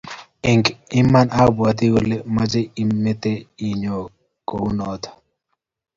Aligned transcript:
Eng 0.49 0.65
iman 1.01 1.27
abwati 1.41 1.85
kole 1.93 2.15
mochei 2.33 2.71
imete 2.83 3.33
iyoe 3.69 4.01
kounoto 4.47 5.11